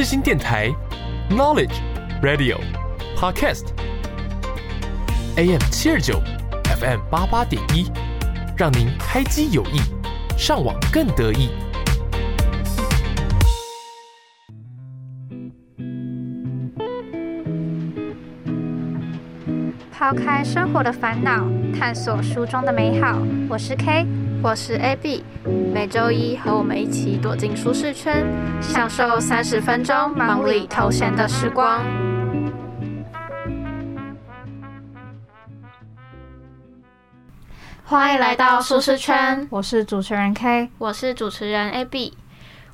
[0.00, 0.70] 世新电台
[1.28, 1.74] ，Knowledge
[2.22, 2.56] Radio
[3.14, 3.66] Podcast
[5.36, 6.22] AM 七二九
[6.64, 7.84] FM 八八点一，
[8.56, 9.78] 让您开机有益，
[10.38, 11.50] 上网更得意。
[19.92, 21.46] 抛开生活的烦恼，
[21.78, 23.18] 探索书中的美好。
[23.50, 24.06] 我是 K，
[24.42, 28.24] 我是 AB，每周一和我们一起躲进舒适圈，
[28.62, 31.84] 享受三十分钟忙里偷闲的时光。
[37.84, 42.14] 欢迎来到舒适圈，我是主持人 K，我是主持人 AB。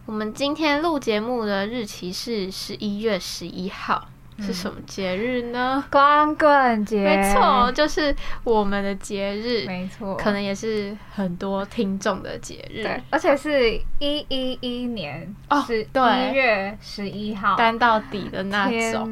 [0.05, 4.07] 我们今天录节目的日期是十一月十一号。
[4.39, 5.85] 是什么节日呢？
[5.91, 8.15] 光棍节，没错，就是
[8.45, 19.09] 我们的节日，没错，可能也是很多听众的节日，对，而且是一一一年哦，十一月十一号，单到底的那种，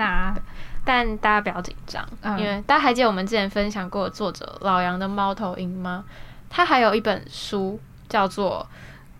[0.85, 2.07] 但大家不要紧张，
[2.39, 6.05] 因为大家还记得我们之前分享过作者老杨的猫头鹰吗？
[6.51, 8.69] 他还有一本书叫做《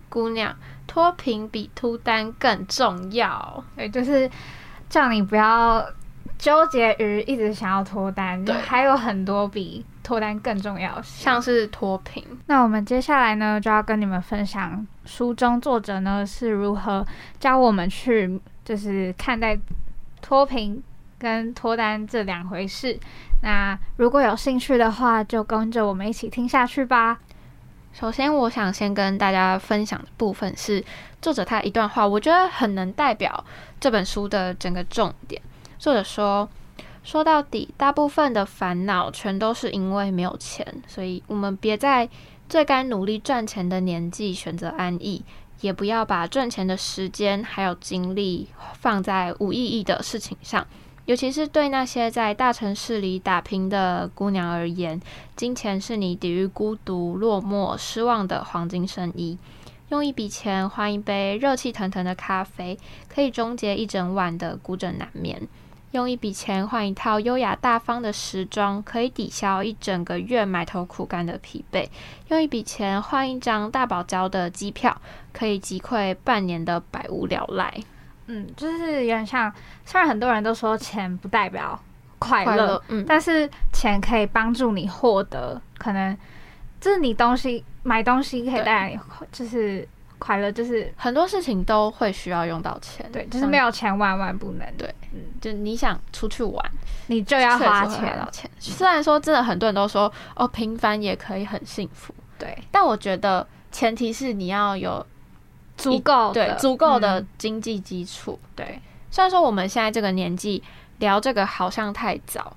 [0.07, 4.29] 姑娘脱贫比脱单更重要》，对，就是
[4.95, 5.85] 叫你不要。
[6.37, 12.21] 纠结于一直想要脱单，还有很多比脱单更重要，像是脱贫。
[12.47, 17.05] 那我们接下来呢，就要跟你们分享书中作者呢是如何
[17.39, 19.57] 教我们去，就是看待
[20.21, 20.83] 脱贫
[21.17, 22.99] 跟脱单这两回事。
[23.41, 27.17] 那如果有兴趣的话，就跟着我们一起听下去吧。
[27.97, 30.83] 首先，我想先跟大家分享的部分是
[31.21, 33.41] 作者他一段话，我觉得很能代表
[33.79, 35.41] 这本书的整个重点。
[35.79, 36.49] 作者说
[37.05, 42.09] ：“说到底，大部分的烦恼全都是因为没有钱，所以我们别在
[42.49, 45.23] 最该努力赚钱的年纪选择安逸，
[45.61, 50.67] 也不要把赚钱的时间还有精力放在无意义的事情上。
[51.05, 54.99] 尤其是对那些在大城市里打拼的姑娘而言，
[55.35, 59.37] 金钱是你抵御孤独、落寞、失望的黄金圣衣。”
[59.89, 62.75] 用一笔钱换一杯热气腾腾的咖啡，
[63.07, 65.47] 可以终结一整晚的孤枕难眠；
[65.91, 71.87] 用一笔钱换一套优雅大方的时装，可以抵消一整个月埋头苦干的疲惫；
[72.29, 74.99] 用一笔钱换一张大堡礁的机票，
[75.31, 77.71] 可以击溃半年的百无聊赖。
[78.27, 79.51] 嗯，就是有点像，
[79.85, 81.79] 虽然很多人都说钱不代表
[82.19, 86.17] 快乐，嗯，但是钱可以帮助你获得，可能
[86.79, 87.63] 就是你东西。
[87.87, 88.99] 买东西可以带来
[89.31, 89.87] 就是
[90.17, 96.71] 快乐，就是很多事情都会需要用到钱，对，就是没有钱万万不能，对，嗯，就你想出去玩，
[97.05, 98.49] 你就要花钱，钱。
[98.57, 105.05] 虽然说真的很多人都说哦，平凡也可以很幸福，对，但我觉得前提是你要有
[105.77, 108.81] 足够对足够的经济基础，对。
[109.11, 110.61] 虽然说我们现在这个年纪
[110.99, 112.55] 聊这个好像太早。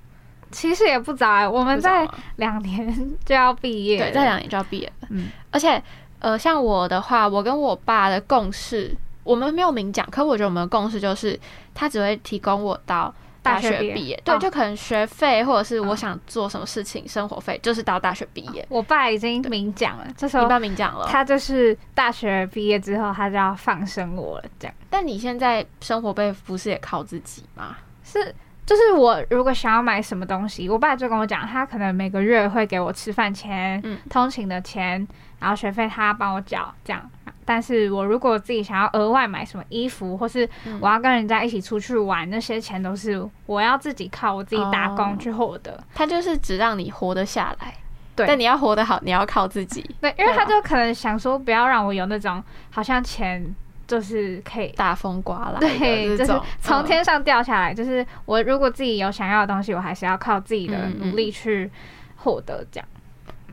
[0.50, 5.08] 其实也不早哎，我们在两年就要毕业，对，在两年就要毕业了。
[5.10, 5.82] 嗯，而且
[6.20, 11.38] 呃，像我的话，我跟我爸的共识，我们没有明讲，可我觉得我们的共识就是，
[11.74, 18.66] 他只会提供我到大学毕业，对，就可能学费或者是我想做什么事情，生活费就是到大学毕业。
[18.68, 24.74] 我爸已经明讲了，这时候你爸明讲了，他就是大学毕业之后，他就要放生我了，这样。
[24.90, 27.76] 但你现在生活费不是也靠自己吗？
[28.04, 28.34] 是。
[28.66, 37.10] 就是我如果想要买什么东西，我爸就跟我讲，他可能每个月会给我吃饭钱、通勤的钱，然后学费他帮我缴这样。
[37.48, 40.46] 但是我如果自己想要额外买什么衣服，或是
[40.82, 45.82] 我要跟人家一起出去玩，那些钱都是我要自己靠我自己打工去获得。
[45.94, 47.74] 他就是只让你活得下来，
[48.14, 48.26] 对。
[48.26, 49.82] 但你要活得好，你要靠自己。
[50.02, 53.54] 对，因为他就可能想说，不要让我有那种好像钱。
[53.88, 57.72] 就是可以大风刮来，对，就是从天上掉下来。
[57.72, 61.70] 就是我如果自己有想要的东西，我还是要靠自己的努力去
[62.16, 62.62] 获得。
[62.70, 62.86] 这样，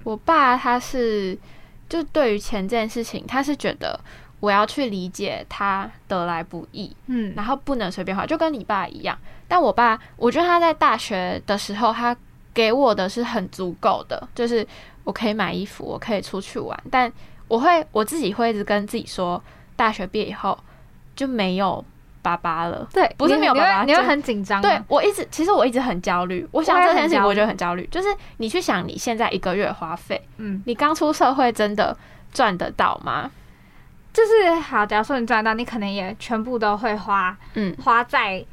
[0.04, 1.38] 我爸他是
[1.90, 4.00] 就对于钱这件事情，他是觉得
[4.40, 9.18] 我要去理解他得来不易，嗯，然后不能随便花，就跟你爸一样。
[9.48, 12.16] 但我爸，我觉得他在大学的时候，他
[12.54, 14.68] 给我的是很足够的，就是
[15.04, 17.12] 我可以买衣服，我可以出去玩，但
[17.48, 19.42] 我会我自己会一直跟自己说。
[19.78, 20.58] 大学毕业以后
[21.18, 21.84] 就没有
[22.26, 24.60] 爸爸了，对，不是没有爸爸，你会很紧张。
[24.60, 26.48] 对我一直，其实我一直很焦虑。
[26.52, 27.88] 我想这件事情，我觉得很焦虑。
[27.92, 28.08] 就是
[28.38, 31.96] 你去想你现在一个月花费，嗯，你刚出社会真的
[32.34, 33.30] 赚得到吗？
[34.12, 38.44] 就是好，假如说你赚到，你可能也全部都会花，嗯，花在。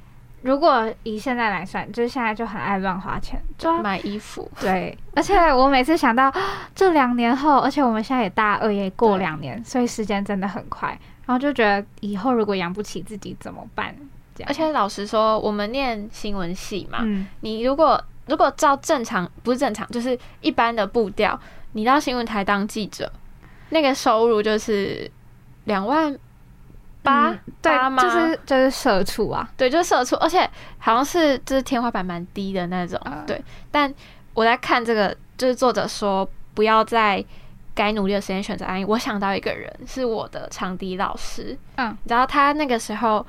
[0.43, 4.51] 如果以现在来算，就是现在就很爱乱花钱，就买衣服。
[4.61, 6.33] 对，而且我每次想到
[6.75, 10.99] 这两年后，而且我们现在也大二，也过两年，所以时间真的很快。
[11.27, 13.95] 然后就觉得以后如果养不起自己怎么办？
[14.47, 21.39] 而且老实说，我们念新闻系嘛，嗯，你如果如果照正常不是正常，就是一般的步调，
[21.73, 23.13] 你到新闻台当记者，
[23.69, 25.09] 那个收入就是
[25.65, 26.19] 两万
[27.03, 28.03] 八嗯对八，吗？
[28.03, 30.49] 就是就是社畜啊，对，就是社畜，而且
[30.79, 32.99] 好像是就是天花板蛮低的那种。
[33.05, 33.41] 嗯对，
[33.71, 33.93] 但
[34.35, 37.23] 我在看这个，就是作者说不要在
[37.75, 38.85] 该努力的时间选择安逸。
[38.85, 41.57] 我想到一个人，是我的长笛老师。
[41.77, 43.27] 嗯，然后他那个时候，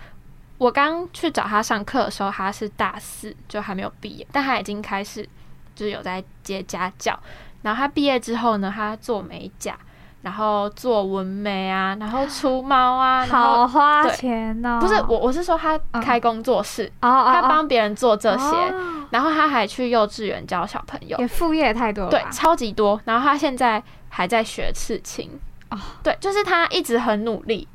[0.57, 5.27] 我刚去找他上课的时候，他是大四，就还没有毕业，但他已经开始
[5.75, 7.17] 就是有在接家教。
[7.61, 9.77] 然后他毕业之后呢，他做美甲。
[10.23, 14.79] 然后做纹眉啊，然后出猫啊，好花对钱哦。
[14.79, 22.97] 不是我，我是说他嗯开工作室，他哦帮别人做这些，哦然后他还去幼稚园教小朋友，也副业太多了，对，超级多。
[23.03, 23.83] 然后他现在
[24.15, 25.27] 还在学刺青，
[25.71, 27.67] 哦对，就是他一直很努力。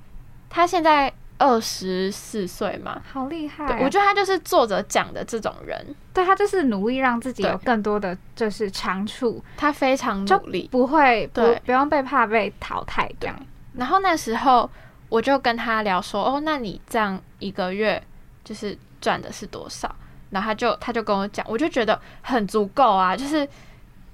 [0.49, 10.69] 他现在二十四岁嘛，好厉害我觉得他就是作者讲的这种人，对他就是努力让自己有更多的就是长处，他非常努力。
[10.71, 13.37] 不会不对不用被怕被淘汰这样。
[13.75, 14.71] 然后那时候
[15.09, 18.01] 我就跟他聊说，哦，那你这样一个月
[18.45, 19.93] 就是赚的是多少？
[20.31, 23.49] 然后他就他就跟我讲，我就觉得很足够啊，就是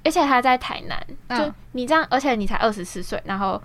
[0.04, 3.60] 而且他在台南，就嗯你这样，而且你才二十四岁，然后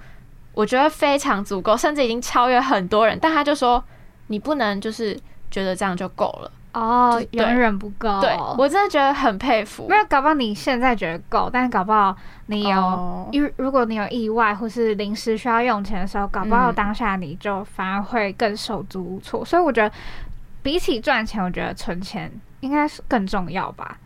[0.54, 3.18] 我觉得非常足够，甚至已经超越很多人。
[3.22, 3.84] 但他就说，
[4.28, 5.20] 你不能就是
[5.52, 6.52] 觉得这样就够了。
[6.72, 8.22] 哦远远不够。
[8.22, 9.88] 对我真的觉得很佩服。
[9.90, 12.16] 没有，搞不好你现在觉得够，但是搞不好
[12.46, 19.44] 你有，哦因、如果你有意外或是临时需要用钱的时候，搞不好嗯当下你就反而会更手足无措。
[19.44, 19.92] 所以我觉得，
[20.62, 23.98] 比起赚钱，我觉得存钱应该是更重要吧。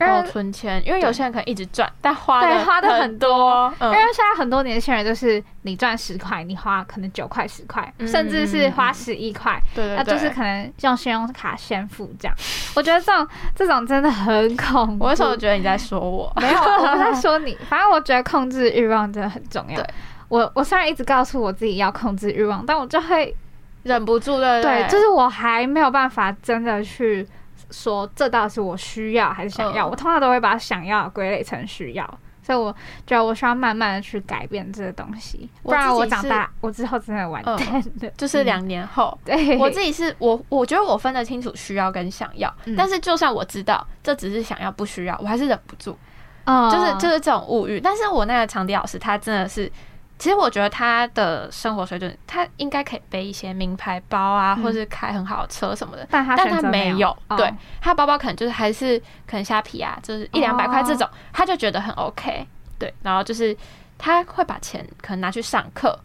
[0.00, 3.72] 因为、哦，存钱，因为有些人可能一直赚，但花的对花的很很多。
[3.78, 12.36] 嗯因为现在很多年轻人就是你赚十块，你花可能九块、十块，嗯甚至是花十一块，那就是可能用信用卡先付这样。
[12.74, 15.04] 我觉得这种这种真的很恐怖。
[15.04, 16.32] 我为什么觉得你在说我？
[16.40, 17.56] 没有，我不在 说你。
[17.68, 19.86] 反正我觉得控制欲望真的很重要对。
[20.28, 23.34] 我我虽然一直告诉我自己要控制欲望，但我就会
[23.82, 27.26] 忍不住对，就是我还没有办法真的去
[27.70, 29.88] 说这到底是我需要还是想要。
[29.88, 32.74] 嗯我通常都会把想要归类成需要，所以我
[33.06, 38.10] 觉得我需要慢慢的去改变这个东西，不然我长大，我之后真的完蛋了。
[38.16, 39.16] 就是两年后。
[39.24, 45.96] 对，我自己是我，我觉得我分得清楚需要跟想要，嗯但是就算我知道这只是想要不需要，我还是忍不住，
[46.44, 47.80] 哦就是就是这种物欲。
[47.80, 49.70] 但是我那个场地老师他真的是，
[50.20, 57.50] 其实我觉得他的生活水准，他应该可以背一些名牌包啊，嗯或是开很好的车什么的，但他但他没有，哦对
[57.80, 62.46] 他包包可能就是还是可能虾皮啊，就是一两百块这种，他就觉得很 OK，
[62.78, 63.56] 对，然后就是
[63.96, 65.98] 他会把钱可能拿去上课，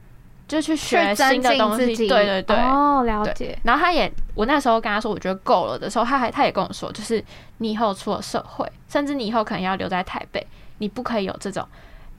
[0.48, 2.08] 就去学新的东西。
[2.08, 2.56] 对对对。
[2.56, 3.60] 哦，了解。
[3.64, 7.22] 然后他也，我那时候跟他说，我觉得够了的时候，他还他也跟我说，就是
[7.58, 10.48] 你以后出了社会，甚至你以后可能要留在台北，
[10.78, 11.68] 你不可以有这种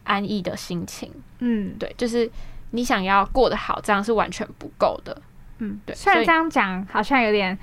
[0.06, 2.30] 安逸的心情，嗯对，就是
[2.70, 5.20] 你想要过得好，这样是完全不够的。
[5.58, 7.58] 嗯，对虽然这样讲好像有点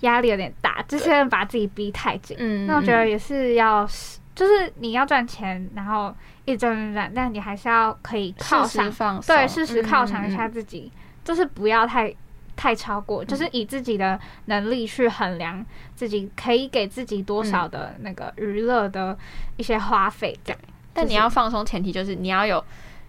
[0.00, 2.36] 压力有点大，就是把自己逼太紧。
[2.38, 3.88] 嗯那我觉得也是要，
[4.34, 6.14] 就是你要赚钱，然后
[6.44, 10.52] 一直赚赚赚，但你还是要可以犒适时赏，放松，对，适时犒赏一下嗯。
[10.52, 10.92] 自己，
[11.24, 12.14] 就是不要太
[12.56, 19.16] 太超过，就是以自己的能力去衡量自己可以给自己多少的那个娱乐的
[19.56, 20.60] 一些花费，这样。
[20.92, 22.62] 但你要放松，前提就是你要有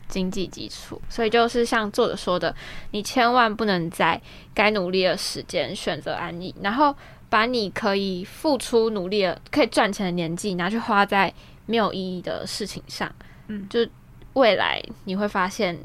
[0.08, 1.02] 经济基础。
[1.10, 2.56] 所以就是像作者说的，
[2.92, 4.22] 你千万不能在
[4.54, 6.96] 该努力的时间选择安逸，然后
[7.30, 11.34] 把你可以付出努力的、可以赚钱的年纪拿去花在
[11.66, 13.12] 没有意义的事情上。
[13.48, 13.80] 嗯就
[14.34, 15.78] 未来你会发现，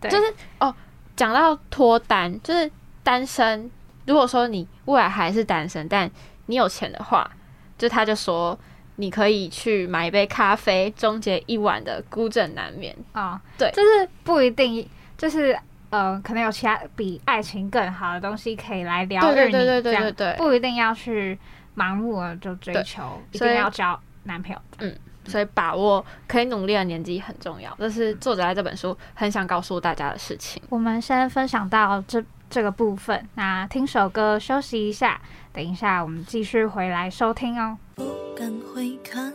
[0.00, 0.74] 对就是哦，
[1.14, 2.70] 讲到脱单，就是
[3.02, 3.70] 单身。
[4.06, 6.10] 如果说你未来还是单身，但
[6.46, 7.30] 你有钱的话，
[7.76, 8.58] 就他就说。
[9.02, 12.96] 你可以去买一杯咖啡，终结一晚的孤枕难眠。
[13.10, 15.58] 啊、对就是不一定，就是
[15.90, 21.36] 呃，可能有其他比爱情更好的东西可以来疗愈你，对对对对这样对对对不一定要去
[21.76, 24.58] 盲目的就追求，一定要交男朋友。
[24.78, 30.62] 嗯所以把握可以努力的年纪很重要，这是作者在这本书很想告诉大家的事情。
[30.68, 35.20] 我们先分享到这这个部分，那听首歌休息一下，
[35.52, 37.76] 等一下我们继续回来收听哦。
[37.94, 38.04] 不
[38.36, 39.32] 敢回看，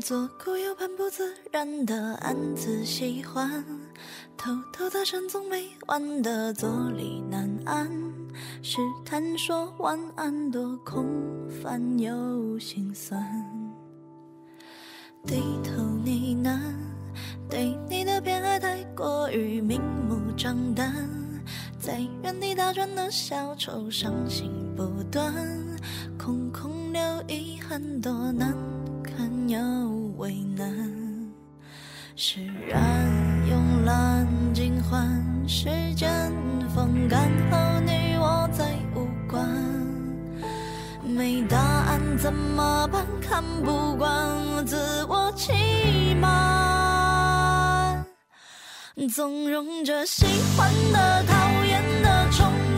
[0.00, 3.64] 左顾右盼不自然的暗自喜欢，
[4.36, 7.90] 偷偷搭讪总没完的坐立难安，
[8.62, 11.06] 试探说晚安多空
[11.62, 13.22] 泛又心酸，
[15.26, 16.58] 低头呢喃，
[17.48, 21.08] 对你的偏爱太过于明目张胆。
[21.78, 25.34] 在原地打转的小丑，伤心不断，
[26.18, 26.79] 空空。
[27.70, 28.52] 很多难
[29.00, 29.56] 堪又
[30.16, 30.66] 为难，
[32.16, 33.08] 释然
[33.48, 35.08] 慵懒尽欢，
[35.46, 36.10] 时间
[36.74, 39.48] 风干后你我再无关。
[41.04, 43.06] 没答案怎么办？
[43.20, 45.52] 看不惯自我欺
[46.20, 48.04] 瞒，
[49.14, 52.69] 纵容着喜欢的、讨厌的、冲。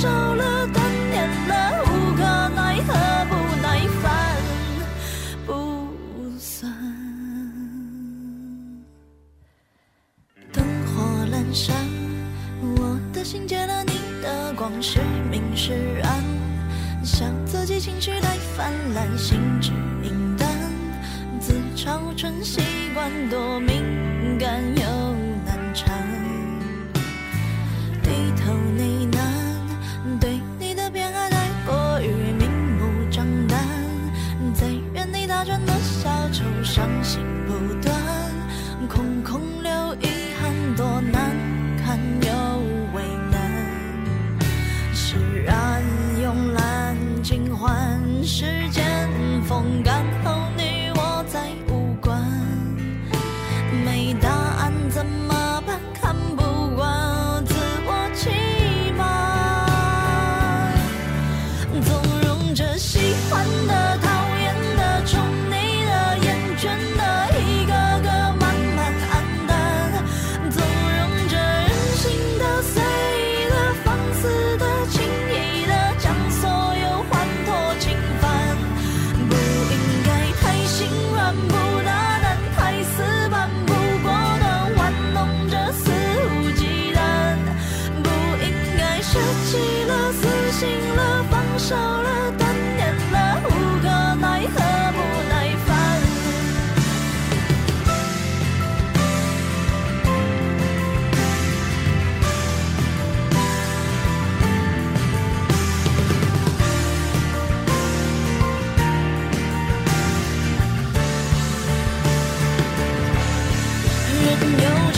[0.00, 0.59] 少了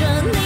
[0.03, 0.42] imagine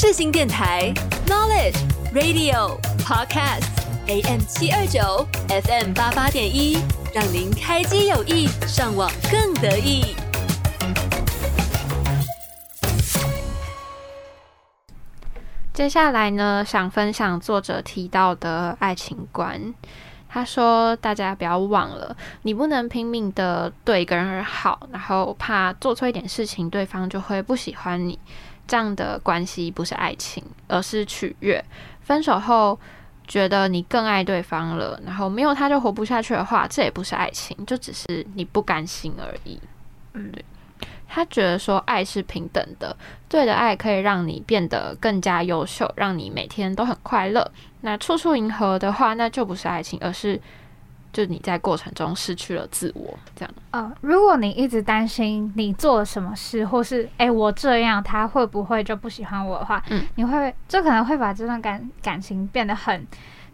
[0.00, 0.90] 智新电台
[1.26, 1.76] ，Knowledge
[2.14, 6.78] Radio Podcast，AM 七二九，FM 八八点一，
[7.12, 10.16] 让您开机有意，上网更得意。
[15.74, 19.74] 接下来呢，想分享作者提到的爱情观。
[20.30, 28.18] 他说：“大家不要忘了，你不能拼命的对一个人好，然后怕做错一点事情，对方就会不喜欢你。”
[28.70, 31.60] 这样的关系不是爱情，而是取悦。
[32.02, 32.78] 分手后
[33.26, 39.58] 觉得你更爱对方了，然后没有他就活不下去的话，这也不是爱情，就只是你不甘心而已。
[40.12, 40.44] 嗯，对。
[41.08, 42.96] 他觉得说爱是平等的，
[43.28, 47.50] 对的爱可以让你变得更加优秀，让你每天都很快乐。
[47.80, 50.40] 那处处迎合的话，那就不是爱情，而是
[51.12, 53.18] 就你在过程中失去了自我。
[53.34, 63.06] 这样，呃，如果你一直担心你做了什么事，或是哎我这样他会不会就不喜欢我的话，嗯，你会就可能会把这段感感情变得很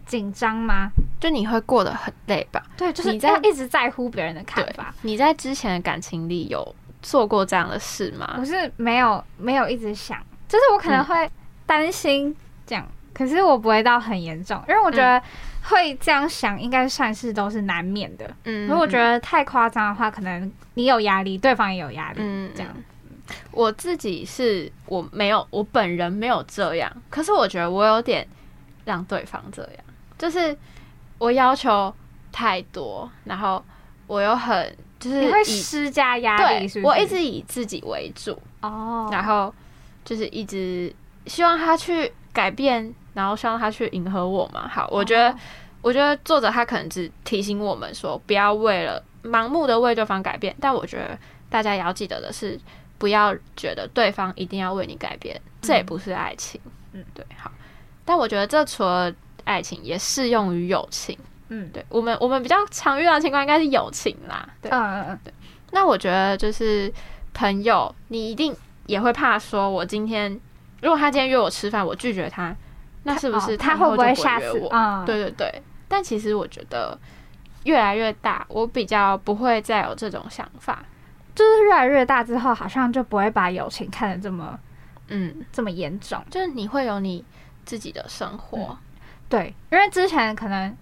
[0.05, 0.91] 紧张吗？
[1.21, 2.63] 就你会过得很累吧？
[2.77, 4.95] 对，就是你在一直在乎别人的看法。
[5.03, 6.75] 你在之前的感情里有。
[7.03, 8.35] 做过这样的事吗？
[8.37, 11.31] 我是没有没有一直想，就是我可能会
[11.65, 12.35] 担心
[12.67, 12.85] 这样，
[13.15, 15.23] 可是我不会到很严重，因为我觉得
[15.69, 18.29] 会这样想应该算是都是难免的。
[18.45, 22.19] 嗯，如果觉得太夸张的话，可能你有压力，对方也有压力。
[22.21, 22.73] 嗯，这样。
[23.51, 28.27] 我自己是我没有，我本人没有这样，可是我觉得我有点
[28.85, 29.85] 让对方这样，
[30.17, 30.57] 就是
[31.19, 31.93] 我要求
[32.31, 33.65] 太多，然后
[34.07, 34.77] 我又很。
[34.99, 39.55] 就是你会施加压力，是我一直以自己为主哦，然后
[40.07, 40.91] 就是一直
[41.27, 44.69] 希望他去改变，然后希望他去迎合我嘛。
[44.69, 45.35] 好，我觉得，
[45.81, 50.55] 我觉得作者他可能只提醒我们说，不要为了盲目的为对方改变。
[50.61, 51.19] 但我觉得
[51.49, 52.61] 大家也要记得的是，
[52.99, 56.61] 不要觉得对方一定要为你改变，这也不是爱情。
[56.93, 57.51] 嗯，对，好。
[58.05, 59.11] 但我觉得这除了
[59.45, 61.19] 爱情，也适用于友情。
[61.49, 64.49] 嗯，对我们我们比较常遇到的情况应该是友情啦。
[64.61, 65.33] 对，嗯嗯嗯，对。
[65.71, 66.93] 那我觉得就是
[67.33, 68.55] 朋友，你一定
[68.87, 70.41] 也会怕说，我今天
[70.83, 72.55] 如果他今天约我吃饭，我拒绝他，
[73.07, 75.05] 那是不是他会不会吓死我？
[75.07, 75.63] 对对对。
[75.89, 76.99] 但其实我觉得
[77.65, 80.85] 越来越大，我比较不会再有这种想法。
[81.35, 84.59] 就是越来越大之后，好像就不会把友情看得这么
[85.09, 86.23] 嗯这么严重。
[86.31, 87.25] 就是你会有你
[87.65, 88.77] 自己的生活。
[89.29, 90.77] 对，因为之前可能。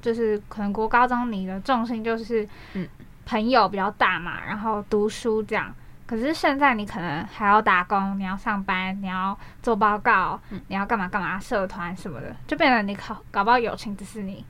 [0.00, 2.88] 就是可能国高中你的重心就是嗯
[3.26, 5.74] 朋友比较大嘛，然后读书这样。
[6.08, 14.42] 可是现在你可能还要打工，你要上班，你要做报告，你要干嘛干嘛，社团什么的，就变得你考搞不好友情只是你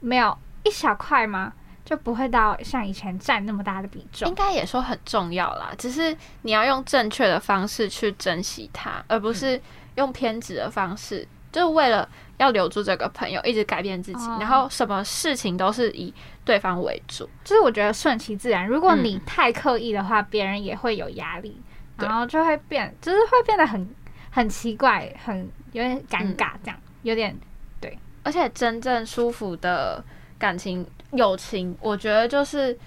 [0.00, 1.52] 没有一小块吗？
[1.84, 4.26] 就不会到像以前占那么大的比重。
[4.26, 9.60] 应该也说很重要啦，只是你要用正确的方式去珍惜它，而不是
[9.96, 12.08] 用偏执的方式，就是为了。
[12.38, 16.12] 要留住这个朋友，一直改变自己，然后什么事情都是以
[16.44, 17.28] 对方为主。
[17.44, 18.66] 就是我觉得顺其自然。
[18.66, 21.60] 如果你太刻意的话，别人也会有压力，
[21.98, 23.88] 然后就会变，就是会变得很
[24.30, 27.36] 很奇怪，很有点尴尬，这样有点
[27.80, 27.98] 对。
[28.22, 30.02] 而且真正舒服的
[30.38, 32.78] 感情、友情，我觉得就是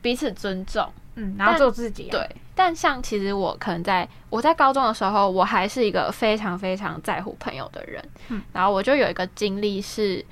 [0.00, 0.90] 彼此尊重。
[1.20, 2.04] 嗯，然后做自己。
[2.10, 8.00] 对，但像其实我可能在我在高中的时候，我还是一个非常非常在乎朋友的人。
[8.28, 10.24] 嗯，然后我就有一个经历是，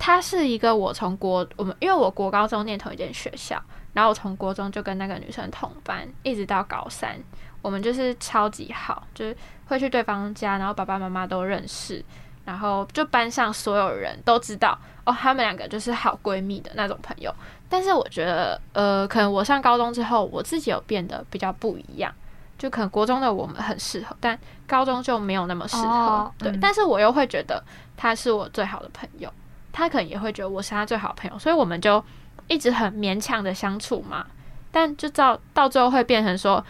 [0.00, 7.16] 他是一个我从国我们因为我国高中念同一间学校，然后我从国中就跟那个女生同班，一直到高三，
[7.60, 9.36] 我们就是超级好，就是
[9.66, 12.02] 会去对方家，然后爸爸妈妈都认识，
[12.46, 17.30] 然后就班上所有人都知道哦，他们两个就是好闺蜜的那种朋友。
[17.68, 22.10] 但是我觉得，呃，可能我上高中之后，我自己有变得比较不一样。
[22.58, 26.30] 就可能国中的我们很适合，但高中就没有那么适合。
[26.36, 27.62] 对，但是我又会觉得
[27.96, 29.32] 他是我最好的朋友，
[29.72, 32.02] 他可能也会觉得我是他最好的朋友，所以我们就
[32.48, 34.26] 一直很勉强的相处嘛。
[34.70, 36.64] 但就到到最后会变成说，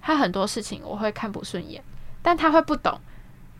[0.00, 1.82] 他很多事情我会看不顺眼，
[2.22, 2.98] 但他会不懂，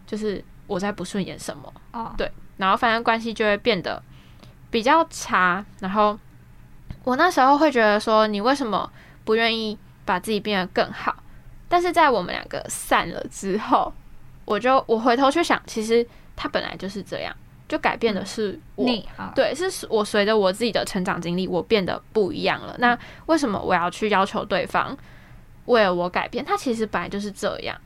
[0.06, 1.72] 就是我在不顺眼什么。
[1.92, 4.02] 哦，对，然后反正关系就会变得
[4.70, 6.18] 比较差，然后。
[7.02, 8.90] 我那时候会觉得说，你为什么
[9.26, 11.14] 不愿意把自己变得更好？
[11.68, 13.92] 但是在我们两个散了之后，
[14.46, 17.36] 我就我回头去想，其实他本来就是这样，
[17.68, 18.86] 就改变的是我，
[19.34, 22.76] 对，是我随着我自己的成长经历，我变得不一样了。
[22.78, 24.96] 那为什么我要去要求对方
[25.66, 26.44] 为了我改变？
[26.44, 27.76] 他其实本来就是这样，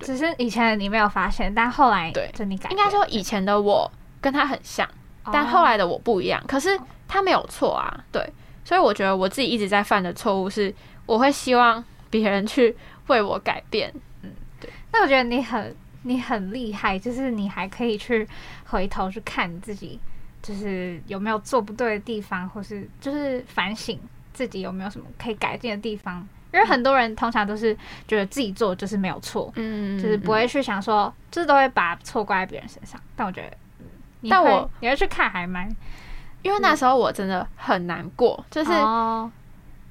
[0.00, 4.88] 只是以前你没有发现，但后来对，就你改，应该说以前的我跟他很像，
[5.32, 6.42] 但后来的我不一样。
[6.46, 6.78] 可是。
[7.08, 8.26] 他没有错啊，对，
[8.64, 10.74] 所以我觉得我自己一直在犯的错误是，
[11.04, 12.74] 我会希望别人去
[13.08, 14.70] 为我改变，嗯，对。
[14.90, 18.26] 那我觉得你很你很厉害，就是你还可以去
[18.66, 19.98] 回头去看自己，
[20.42, 23.98] 就是有没有做不对的地方，或是就是反省
[24.32, 26.26] 自己有没有什么可以改进的地方。
[26.52, 27.74] 因为很多人通常都是
[28.06, 33.00] 觉得自己做就是没有错，嗯，就是不会去想说，就是都会把错怪在别人身上。
[33.16, 33.56] 但我觉得，
[34.28, 35.66] 但我你要去看还蛮。
[36.42, 38.70] 因为那时候我真的很难过，就是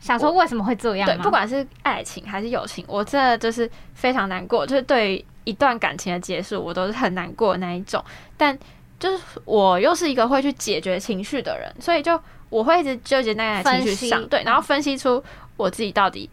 [0.02, 8.04] 想说为什么会这样对，不管是爱情还是友情，我真的就是非常难过，就是对于一段感情的结束，我都是很难过的那一种。
[8.38, 8.58] 但
[8.99, 15.23] 就是我又是一个会去解决情绪的人，所以就我会一直纠结在情绪上，对，然后分析出
[15.58, 16.30] 我自己到底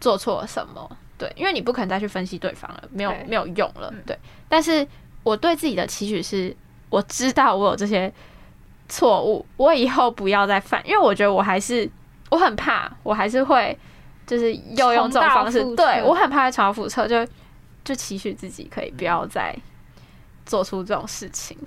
[0.00, 0.90] 做错了什么。
[1.16, 4.02] 对，因为你不可能再去分析对方了，没有没有用了嗯。
[4.06, 4.18] 对，
[4.48, 4.86] 但是
[5.22, 6.56] 我对自己的期许是，
[6.88, 8.10] 我知道我有这些
[8.88, 11.86] 错误，我以后不要再犯，因为我觉得我还是
[12.30, 13.78] 我很怕，我还是会
[14.26, 17.30] 就是又用这种方式对我很怕会重蹈覆辙，就
[17.90, 19.52] 就期许自己可以不要再
[20.46, 21.58] 做出这种事情。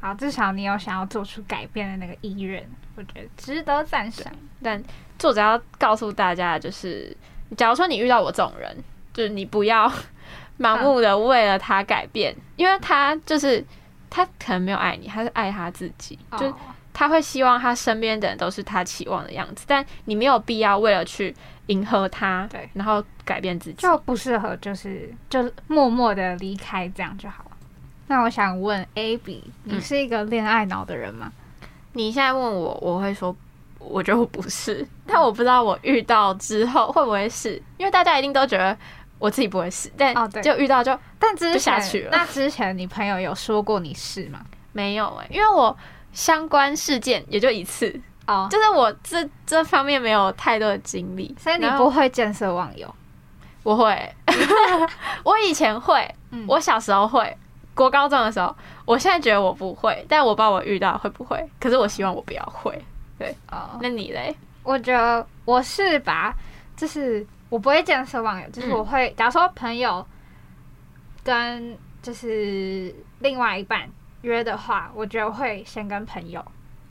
[0.00, 4.32] 好，至少你有想要做出改变的那个意愿，我觉得值得赞赏。
[4.62, 4.80] 但
[5.18, 7.16] 作者要告诉大家就是，
[7.56, 8.76] 假如说你遇到我这种人，
[9.12, 9.92] 就是你不要
[10.60, 13.64] 盲目的为了他改变，因为他就是
[14.08, 16.54] 他可能没有爱你，他是爱他自己，就是
[16.92, 21.34] 他会希望他身边的人都是他期望的样子，但你没有必要为了去
[21.66, 23.76] 迎合他，对然后改变自己。
[23.76, 27.50] 就不适合，就是就默默的离开，这样就好了。
[28.08, 31.32] 那我想问 A B，你嗯是一个恋爱脑的人吗？
[31.92, 33.34] 你现在问我，我会说，
[33.78, 38.76] 我觉得我不是， 但我不知道我遇到之后会不会是，因为大家一定都觉得
[39.18, 44.44] 我自己不会是，但哦对就遇到就但之就下前去了那之前你朋友有说过你是吗？
[44.72, 45.76] 没有哎、因为我
[46.12, 52.92] 相关事件也就一次，哦，就是我这这方面没有太多的经历，所以你不会见色忘友。
[53.62, 54.14] 我会，
[55.24, 57.36] 我以前会，嗯我小时候会，
[57.74, 62.80] 国高中的时候，我现在觉得我不会，但我不知道我遇到会不会，可是我希望我不要会。
[63.18, 64.34] 对哦，那你嘞？
[64.62, 66.34] 我觉得我是吧，
[66.76, 70.06] 就是我不会见色忘友，就是嗯我会，假如说朋友
[71.24, 73.88] 跟就是另外一半
[74.22, 76.44] 约的话，我觉得会先跟朋友，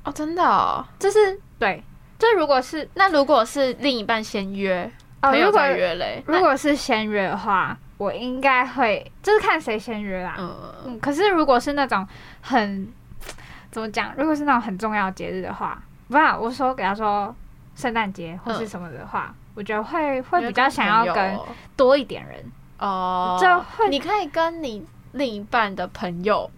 [0.06, 0.86] 哦，真的哦。
[0.98, 1.84] 就是对，
[2.18, 4.90] 就如果是那如果是另一半先约，
[5.22, 6.24] 哦，朋友如果再约嘞？
[6.26, 10.36] 如果是先约的话，我应该会就是看谁先约啦。
[10.38, 12.08] 那嗯，嗯，可是如果是那种
[12.42, 12.88] 很
[13.72, 17.36] 怎么讲，如果是那种很重要的节日的话，不然我说给他说
[17.76, 21.38] 圣诞节或是什么的话，我觉得会会比较想要跟
[21.76, 22.44] 多一点人。
[22.78, 26.50] 哦，这会你可以跟你另一半的朋友，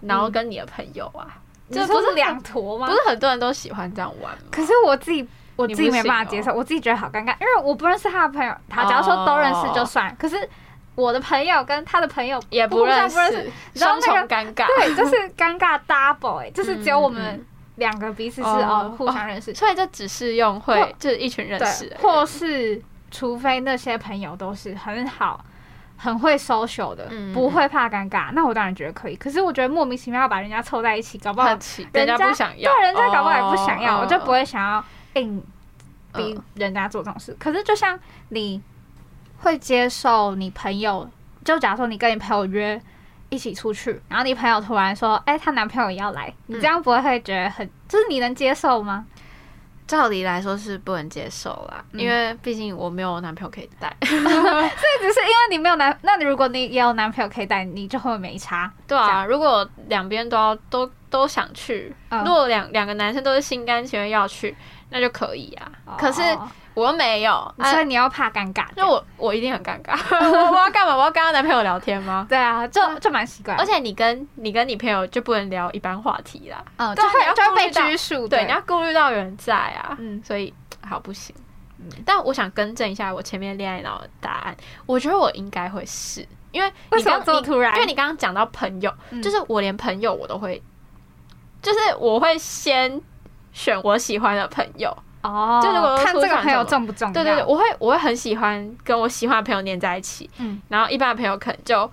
[0.00, 1.38] 然后跟你的朋友啊，
[1.70, 2.86] 这这不是两坨吗？
[2.86, 4.38] 不是很多人都喜欢这样玩吗？
[4.50, 8.54] 可是我自己我自己没办法接受，我自己觉得好尴尬，因为我不认识他的朋友。
[8.68, 10.48] 他，假如说都认识就算，可是
[10.94, 14.66] 我的朋友跟他的朋友也不认识，识，双重尴尬。
[14.66, 17.46] 对，就是尴尬 double 哎、就是只有我嗯们嗯
[17.76, 25.44] 两个彼此是哦哦互相认识，所以这只是用会就是一群认识或是除非那些朋友都是很好。
[25.96, 29.16] 很会 social 的，嗯不会怕尴尬，那我当然觉得可以。
[29.16, 31.48] 可是我觉得莫名其妙要把人家凑在一起，搞不好
[31.92, 35.42] 人家不想要，对人家搞不好也不想要，哦我就不会想要硬
[36.12, 37.34] 逼嗯人家做这种事。
[37.38, 38.60] 可是就像你
[39.38, 41.08] 会接受你朋友，
[41.44, 42.80] 就假如说你跟你朋友约
[43.30, 49.06] 一起出去，然后你朋友突然说：“哎、她男朋友也要来。”你这样不会会觉得很，就是你能接受吗？
[49.86, 53.94] 照理来说是不能接受啦，嗯因为毕竟我没有男朋友可以带。
[54.00, 58.72] 这只是因为你没有男，那你如果你也有男朋友可以带，你就会没差。
[58.86, 64.56] 对啊，如果两边都要都都想去，嗯如果两两个男生都是心甘情愿要去，
[64.90, 65.70] 那就可以啊。
[65.98, 68.66] 可是哦我又没有，啊所以你要怕尴尬。
[68.76, 69.96] 那我我一定很尴尬。
[70.30, 70.96] 我我要干嘛？
[70.96, 72.26] 我要跟她男朋友聊天吗？
[72.28, 78.26] 对啊，就就蛮奇怪，而且你跟你跟你朋友就不能聊一般话题啦，嗯，就会就会被拘束。
[78.26, 80.52] 对，你要顾虑到有人在啊，嗯所以
[80.86, 81.34] 好不行。
[82.04, 84.56] 但我想更正一下我前面恋爱脑的答案，
[84.86, 90.62] 我觉得我应该会是，因为为什么你刚你这么突然因为你刚刚讲到朋友，嗯就是我连朋友我都会，
[91.60, 93.00] 就是我会先
[93.52, 94.96] 选我喜欢的朋友。
[95.24, 97.12] 哦，就如果看这个朋友重不重要？
[97.12, 101.90] 对对对，我会我会很喜欢跟我喜欢的朋友黏在一起，嗯，然后一般的朋友可能就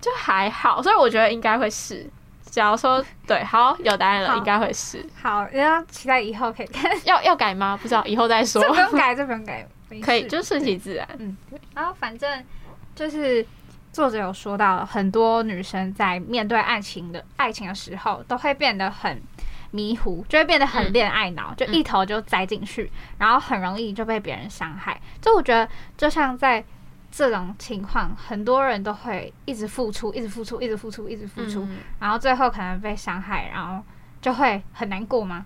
[0.00, 2.08] 就还好，所以我觉得应该会是。
[2.44, 5.02] 假如说对，好有答案了，应该会是。
[5.22, 6.92] 好，然后期待以后可以看。
[7.06, 7.78] 要要改吗？
[7.80, 8.68] 不知道，以后再说 这。
[8.68, 9.66] 不用改，这不用改，
[10.02, 11.08] 可以，就顺其自然。
[11.18, 11.34] 嗯。
[11.74, 12.44] 然后反正
[12.94, 13.46] 就是
[13.90, 19.18] 作者有说到，很多女生在面对爱情的爱情的时候，都会变得很
[19.72, 25.00] 迷糊，就会变得很嗯恋爱脑，就一头就栽进去，然后很容易就被别人伤害。
[25.20, 26.64] 就我觉得，就像在
[27.10, 33.82] 这种情况，很多人都会一直付出，一直付出，一直付出，一直付出，嗯然后最后可能被伤害，然后
[34.20, 35.44] 就会很难过吗？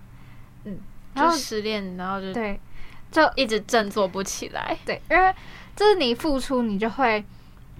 [0.65, 0.77] 嗯，
[1.13, 2.59] 然就后失恋，然后就对，
[3.09, 4.77] 就一直振作不起来。
[4.85, 5.33] 对，因为
[5.75, 7.23] 就是你付出，你就会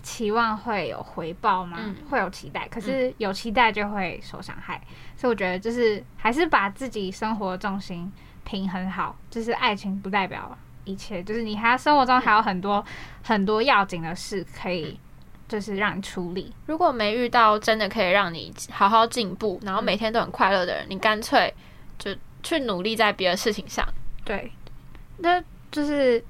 [0.08, 1.93] 期望会有回报吗，嗯。
[2.10, 4.82] 会有期待，可是有期待就会受伤害，
[5.17, 8.10] 所以我觉得就是还是把自己生活重心
[8.46, 12.84] 平衡好，就是爱情不代表一切，就是你还生活中还有很多
[13.22, 14.98] 很多要紧的事可以，
[15.50, 16.54] 就是让你处理。
[16.67, 21.54] 如果没遇到真的可以让你好好进步，然后每天都很快乐的人，你干脆
[22.00, 23.86] 就去努力在别的事情上。
[24.24, 24.50] 对，
[25.17, 26.24] 那就是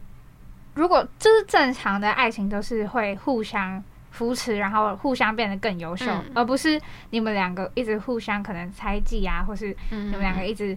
[0.77, 3.83] 如果就是正常的爱情都是会互相。
[4.09, 10.75] 扶持，然后互相变得更优秀，而不是你们两个一直互相可能猜忌啊，或是你们两个一直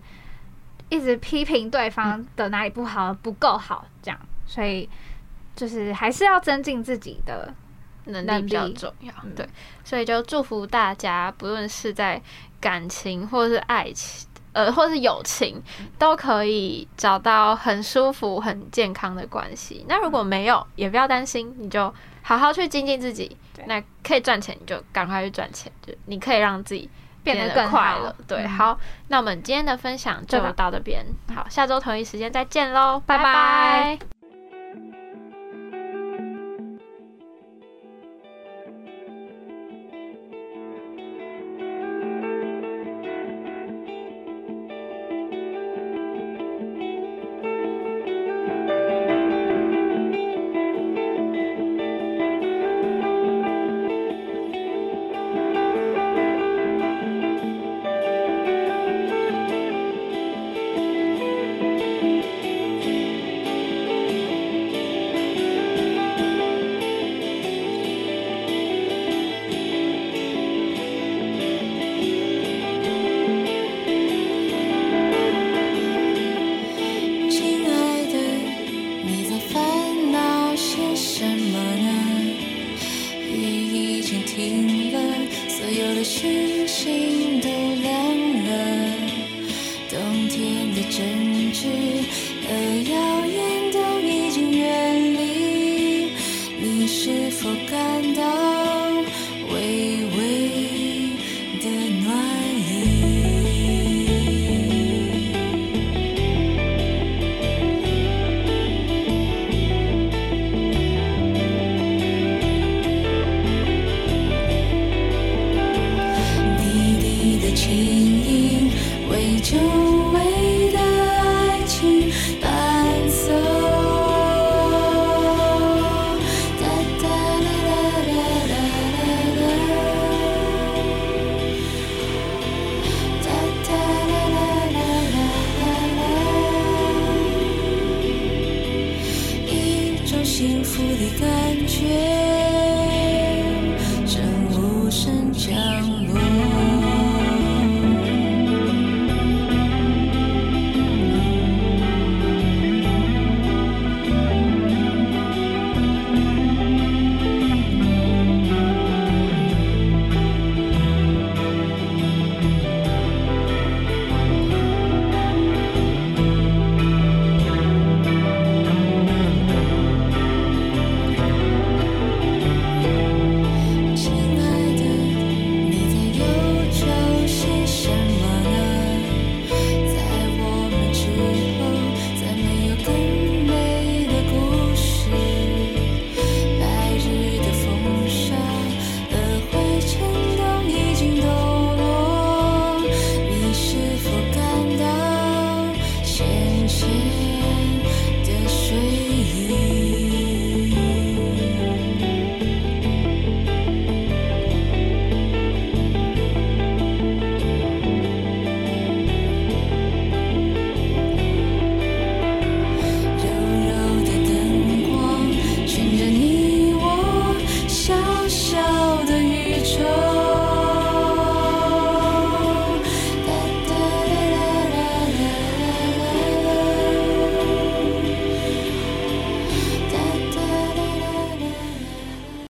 [0.91, 4.21] 一直批评对方的哪里不好、不够好这样。
[4.45, 4.87] 所以
[5.57, 7.51] 就是还是要增进自己的
[8.05, 9.15] 能力比较重要。
[9.35, 9.49] 对，
[9.85, 12.21] 所以就祝福大家，不论是在
[12.61, 15.63] 感情或是爱情，呃，或是友情，
[15.99, 19.85] 都可以找到很舒服、很健康的关系。
[19.89, 21.93] 那如果没有，也不要担心，你就。
[22.23, 23.35] 好好去精进自己，
[23.65, 26.89] 那可以赚钱你就赶快去赚钱，就你可以让自己
[27.25, 28.15] 变得更快乐。
[28.29, 31.03] 对，好，那我们今天的分享就到这边，
[31.35, 34.20] 好，下周同一时间再见喽，拜拜。